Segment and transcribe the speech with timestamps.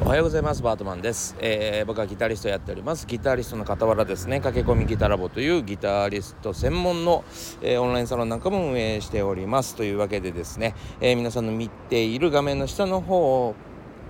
[0.00, 3.04] おはようございますバートマンです、えー、僕はギタリストやっております。
[3.06, 7.24] ギタリストの傍らですね駆け込みギタラボというギタリスト専門の、
[7.60, 13.56] えー、オンラインサロンなんかも運営しておりますというわけでですね、えー、皆さんの見ている画面の下の方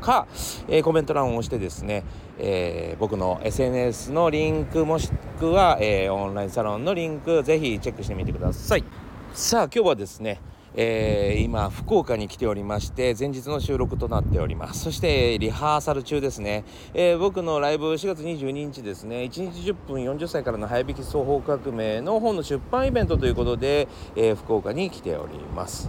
[0.02, 0.28] か、
[0.68, 2.04] えコメント欄を押してですね、
[2.38, 5.10] え僕の SNS のリンクもし
[5.40, 8.84] くは、えオンラインサロンのリンクぜひチェックしてみてください。
[9.32, 10.40] さあ今日はですね
[10.74, 14.84] えー、今福岡に来ておりまして前日の収録となっております。
[14.84, 19.22] そしてリハーサル中ですね、えー、僕のライブ4月22日ですね。
[19.24, 25.88] 1日10分40歳からの早引き双方革命の本の出版イベントということで、えー、福岡に来ております、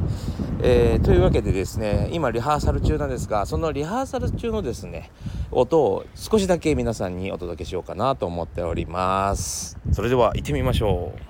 [0.61, 5.11] えというわけでですね今リハーサル中なんですがそのリハーサル中のですね
[5.51, 9.77] 音を少しだけ皆さんにお届けしようかなと思っております。
[9.91, 11.28] それでは行ってみましょう。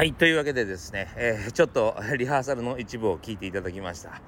[0.00, 4.22] はいというわけでですね、えー、ちょっと リハーサルの一部を聞いていただきました、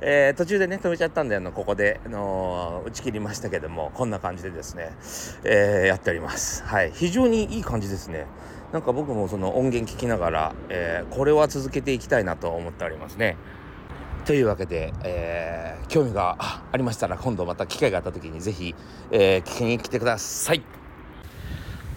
[0.00, 4.92] えー、途中でね止めちゃったんであのここで、あのー、打ち切りましたけどもこんな感じでですね、
[5.42, 6.62] えやっております。
[6.62, 8.26] はい非常にいい感じですね。
[8.72, 13.36] なんか僕もその音源聞きながら、えこれは続けていきたいなと思っておりますね。
[14.26, 18.76] というわけで、え興味がありましたら今度また機会があった時に是非、
[19.10, 20.85] え聞きに来てください。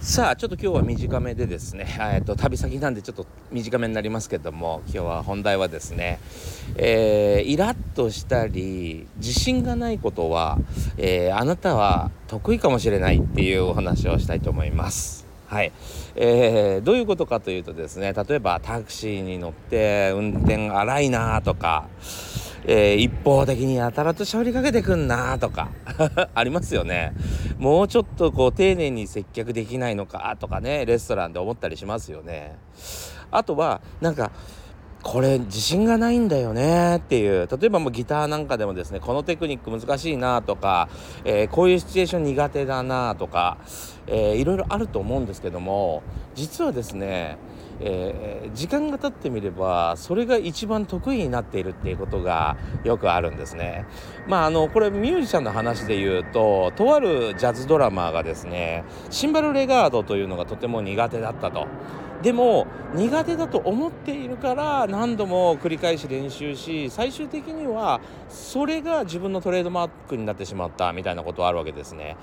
[0.00, 6.18] さあちょっと今日は短めでですね、 えーと、旅先なんでちょっと短めになりますけども今日は本題はですね、
[6.76, 10.56] えー、イラッとしたり自信がないことは、
[10.96, 15.26] えー、あなたは得意かもしれないっていうお話をしたいと思います。
[15.48, 15.72] はい、
[16.16, 21.88] えー、どういうことかというとですね例えばタクシーに乗って運転荒いなとか
[22.66, 25.70] えー、一方的にやたらと喋りかけてくんなとか
[26.34, 27.12] ありますよね。
[27.58, 32.56] もうちょっとこう丁寧に接客できないのかとかねレストランで思ったりしますよね。
[33.30, 34.32] あとはなんか
[35.02, 40.88] これ自信がないんだよねっていう例えばもうギターなんかでもですねこのテクニック難しいなとか、
[41.24, 43.58] えー、こういうシチュエーション苦手だなとか、
[44.06, 46.02] えー、いろいろあると思うんですけども
[46.34, 47.38] 実はですね
[47.82, 53.86] えー、時間が経ってみればそれが一番得意になっているっていうことがよくあるんですね。
[54.26, 61.66] まああのこれミュージシャンの話で言うととあるジャズドラマーがですねシンバルレガードというのがとても苦手だったと。
[62.22, 72.16] でも苦手だと思っているから何度も繰り返し練習し最終的にはそれが自分のトレードマークになってしまったみたいなことはあるわけですね。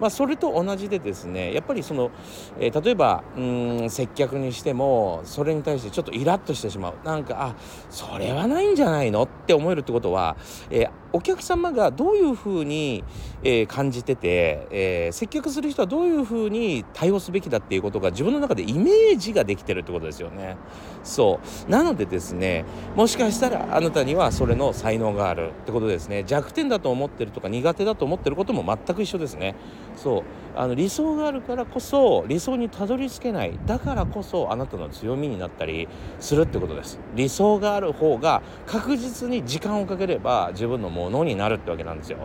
[0.00, 2.10] まあ、それと同じでですねやっぱりその、
[2.58, 7.54] えー、例えばうん接客にしてもそれに対してちょっとイラッとしてしまうなんかあ
[7.90, 9.22] それはないんじゃないの？
[9.22, 10.36] って思えるってことは、
[10.70, 13.04] えー、お客様がどういうふうに、
[13.44, 20.56] えー、感じてて、え接客する人はどういうふうに対応すべきだっていうことが自分の中でイメージができてるってことですよね。
[21.04, 21.38] そ
[21.68, 21.70] う。
[21.70, 22.64] なのでですね
[22.96, 26.24] もしかしたらあなたにはそれの才能があるってことですね。
[26.26, 29.54] 弱点だと思ってるとか苦手だと思ってることも全く一緒ですね。
[29.94, 30.22] そう。
[30.56, 33.56] あの理想があるからこそ理想にたどり着けない。
[33.66, 35.86] だからこそあなたの強みになったり
[36.18, 36.98] するってことです。
[37.14, 42.18] 理想がある方が確実に時間をかければ自分のものになるってわけなんですよ。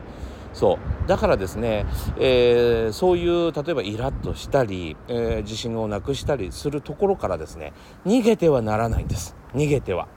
[0.53, 1.07] そう。
[1.07, 1.85] だからですね、
[2.17, 7.73] えー、そういう例えばイラッとしたり、えー、自信をなくしたりするところからですね
[8.05, 9.35] 逃げてはならないんです。
[9.53, 10.07] 逃げては。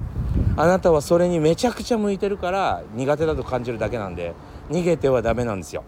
[0.57, 4.35] あなたはそれにめちゃくちゃ向いてるから苦手だと感じるだけなんで
[4.71, 5.85] 逃げてはダメなんですよ。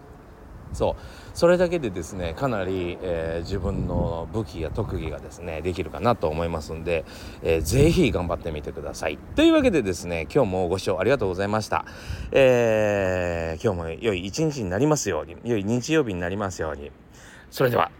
[0.73, 1.01] そう。
[1.35, 7.03] それだけでですねかなり、えー、自分の武器や特技がですねできるかなと思いますんで、
[7.43, 9.19] えー、ぜひ頑張ってみてください。
[9.35, 11.85] というわけでですね今日もご視聴ありがとうございました、
[12.31, 16.91] えー、今日も良い一日になりますように良い日曜日になりますように。
[17.51, 17.91] それでは。